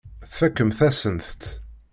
[0.31, 1.43] Tfakemt-asent-tt.